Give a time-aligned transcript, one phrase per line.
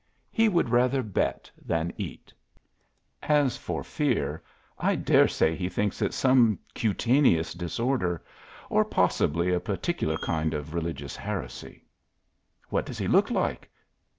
[0.31, 2.33] "He would rather bet than eat.
[3.21, 4.41] As for fear
[4.79, 8.23] I dare say he thinks it some cutaneous disorder,
[8.71, 11.83] or possibly a particular kind of religious heresy."
[12.69, 13.69] "What does he look like?"